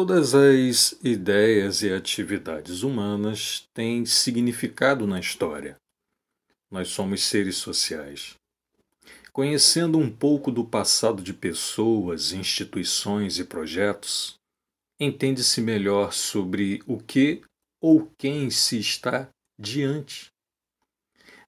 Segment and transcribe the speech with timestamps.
[0.00, 5.74] Todas as ideias e atividades humanas têm significado na história.
[6.70, 8.36] Nós somos seres sociais.
[9.32, 14.38] Conhecendo um pouco do passado de pessoas, instituições e projetos,
[15.00, 17.42] entende-se melhor sobre o que
[17.80, 20.30] ou quem se está diante.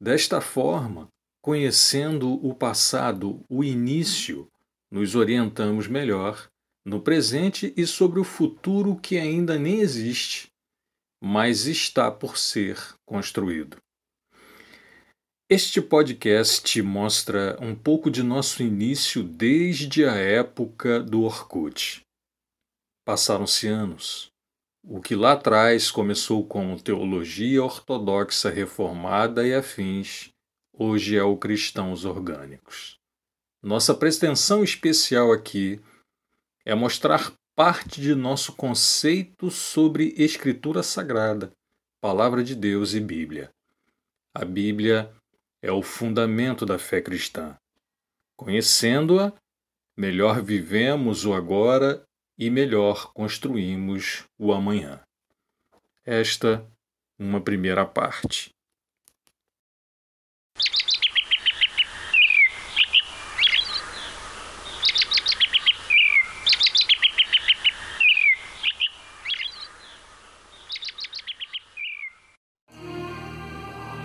[0.00, 1.08] Desta forma,
[1.42, 4.46] conhecendo o passado, o início,
[4.88, 6.48] nos orientamos melhor
[6.86, 10.46] no presente e sobre o futuro que ainda nem existe,
[11.20, 13.76] mas está por ser construído.
[15.50, 22.02] Este podcast mostra um pouco de nosso início desde a época do Orkut.
[23.04, 24.30] Passaram-se anos.
[24.84, 30.30] O que lá atrás começou como teologia ortodoxa reformada e afins,
[30.72, 32.96] hoje é o cristãos orgânicos.
[33.60, 35.80] Nossa pretensão especial aqui
[36.74, 41.52] mostrar parte de nosso conceito sobre Escritura Sagrada,
[42.00, 43.50] Palavra de Deus e Bíblia.
[44.34, 45.10] A Bíblia
[45.62, 47.56] é o fundamento da fé cristã.
[48.36, 49.32] Conhecendo-a,
[49.96, 52.04] melhor vivemos o agora
[52.38, 55.00] e melhor construímos o amanhã.
[56.04, 56.66] Esta,
[57.18, 58.55] uma primeira parte.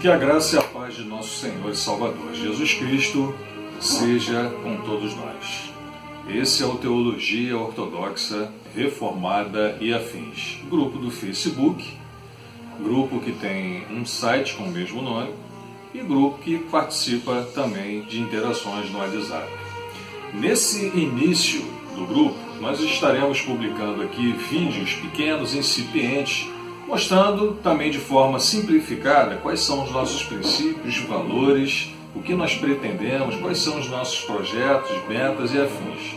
[0.00, 3.34] Que a graça e a paz de nosso Senhor e Salvador Jesus Cristo
[3.80, 5.72] seja com todos nós.
[6.28, 11.96] Esse é o Teologia Ortodoxa Reformada e Afins, grupo do Facebook,
[12.78, 15.32] grupo que tem um site com o mesmo nome
[15.94, 19.50] e grupo que participa também de interações no WhatsApp.
[20.34, 21.62] Nesse início
[21.94, 26.46] do grupo, nós estaremos publicando aqui vídeos pequenos, incipientes,
[26.86, 33.34] mostrando também de forma simplificada quais são os nossos princípios, valores, o que nós pretendemos,
[33.36, 36.16] quais são os nossos projetos, metas e afins.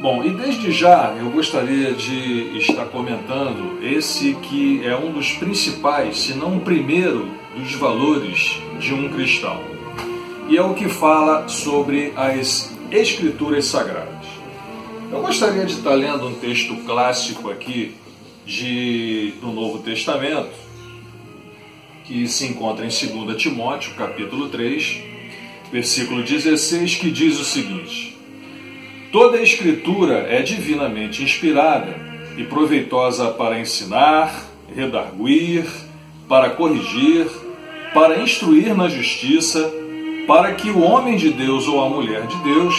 [0.00, 6.20] Bom, e desde já eu gostaria de estar comentando esse que é um dos principais,
[6.20, 9.58] se não o primeiro, dos valores de um cristão.
[10.48, 14.26] E é o que fala sobre as Escrituras Sagradas.
[15.10, 17.94] Eu gostaria de estar lendo um texto clássico aqui
[18.46, 20.54] de, do Novo Testamento,
[22.04, 25.02] que se encontra em 2 Timóteo, capítulo 3,
[25.72, 28.16] versículo 16, que diz o seguinte:
[29.10, 31.96] Toda a Escritura é divinamente inspirada
[32.38, 35.66] e proveitosa para ensinar, redarguir,
[36.28, 37.26] para corrigir,
[37.92, 39.72] para instruir na justiça,
[40.26, 42.74] para que o homem de Deus ou a mulher de Deus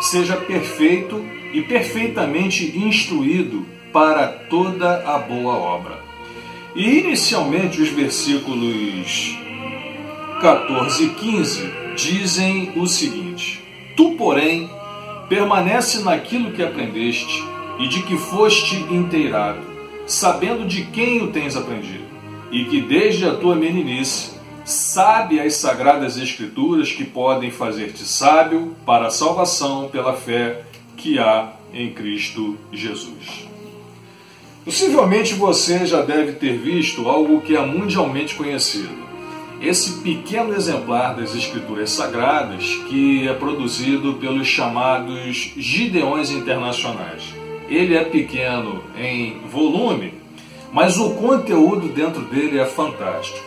[0.00, 5.98] seja perfeito e perfeitamente instruído para toda a boa obra.
[6.74, 9.36] E inicialmente os versículos
[10.40, 13.62] 14 e 15 dizem o seguinte:
[13.96, 14.70] Tu, porém,
[15.28, 17.44] permanece naquilo que aprendeste
[17.78, 19.60] e de que foste inteirado,
[20.06, 22.04] sabendo de quem o tens aprendido,
[22.50, 24.32] e que desde a tua meninice
[24.64, 30.62] sabe as sagradas escrituras que podem fazer-te sábio para a salvação pela fé
[30.96, 33.49] que há em Cristo Jesus.
[34.64, 39.08] Possivelmente você já deve ter visto algo que é mundialmente conhecido.
[39.60, 47.22] Esse pequeno exemplar das Escrituras Sagradas que é produzido pelos chamados Gideões Internacionais.
[47.68, 50.14] Ele é pequeno em volume,
[50.72, 53.38] mas o conteúdo dentro dele é fantástico.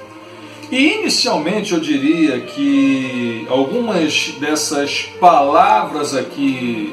[0.71, 6.91] E inicialmente eu diria que algumas dessas palavras aqui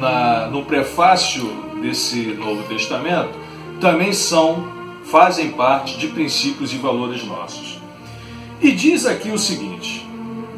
[0.00, 1.44] na, no prefácio
[1.80, 3.45] desse Novo Testamento
[3.80, 4.68] também são,
[5.04, 7.78] fazem parte de princípios e valores nossos.
[8.60, 10.06] E diz aqui o seguinte: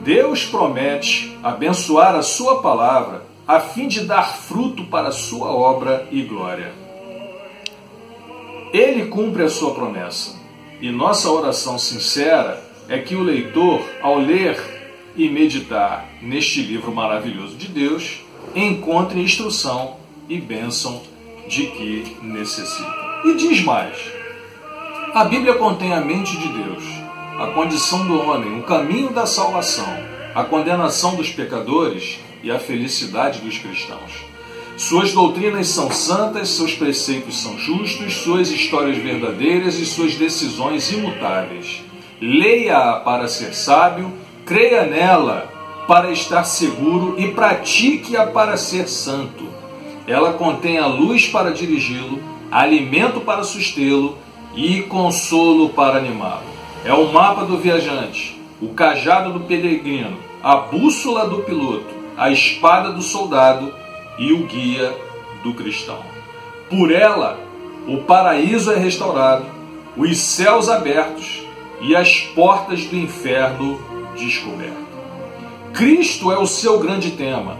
[0.03, 6.07] Deus promete abençoar a sua palavra a fim de dar fruto para a sua obra
[6.11, 6.73] e glória.
[8.73, 10.37] Ele cumpre a sua promessa.
[10.81, 14.59] E nossa oração sincera é que o leitor, ao ler
[15.17, 18.21] e meditar neste livro maravilhoso de Deus,
[18.55, 19.97] encontre instrução
[20.29, 21.03] e bênção
[21.49, 23.08] de que necessita.
[23.25, 24.19] E diz mais:
[25.15, 26.85] a Bíblia contém a mente de Deus,
[27.39, 29.89] a condição do homem, o caminho da salvação,
[30.35, 34.13] a condenação dos pecadores e a felicidade dos cristãos.
[34.77, 41.83] Suas doutrinas são santas, seus preceitos são justos, suas histórias verdadeiras e suas decisões imutáveis.
[42.21, 44.13] Leia-a para ser sábio,
[44.47, 45.53] creia nela
[45.89, 49.49] para estar seguro e pratique-a para ser santo.
[50.07, 54.17] Ela contém a luz para dirigi-lo alimento para sustê-lo
[54.55, 56.47] e consolo para animá-lo.
[56.85, 62.93] É o mapa do viajante, o cajado do peregrino, a bússola do piloto, a espada
[62.93, 63.73] do soldado
[64.19, 64.95] e o guia
[65.43, 66.01] do cristão.
[66.71, 67.39] Por ela,
[67.87, 69.45] o paraíso é restaurado,
[69.97, 71.43] os céus abertos
[71.81, 73.81] e as portas do inferno
[74.17, 74.77] descobertas.
[75.73, 77.57] Cristo é o seu grande tema,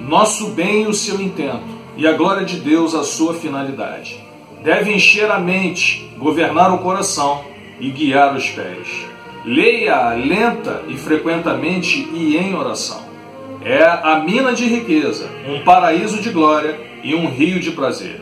[0.00, 4.18] nosso bem o seu intento, e a glória de Deus a sua finalidade.
[4.62, 7.42] Deve encher a mente, governar o coração
[7.78, 9.06] e guiar os pés.
[9.44, 13.00] Leia lenta e frequentemente e em oração.
[13.64, 18.20] É a mina de riqueza, um paraíso de glória e um rio de prazer.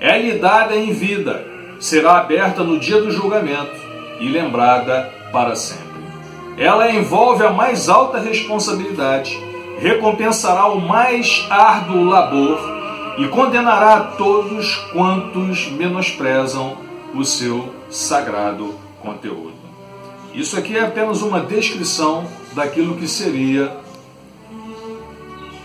[0.00, 1.44] É-lhe dada em vida,
[1.80, 3.76] será aberta no dia do julgamento
[4.20, 5.86] e lembrada para sempre.
[6.56, 9.38] Ela envolve a mais alta responsabilidade,
[9.78, 12.77] recompensará o mais árduo labor
[13.18, 16.78] e condenará todos quantos menosprezam
[17.14, 19.58] o seu sagrado conteúdo.
[20.32, 23.76] Isso aqui é apenas uma descrição daquilo que seria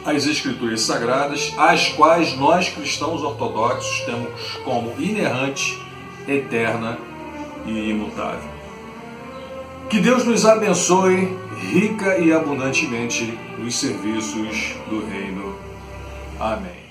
[0.06, 5.78] as Escrituras Sagradas, as quais nós cristãos ortodoxos temos como inerrante,
[6.28, 6.98] eterna
[7.66, 8.50] e imutável.
[9.90, 11.38] Que Deus nos abençoe
[11.72, 15.56] rica e abundantemente nos serviços do Reino.
[16.40, 16.83] Amém.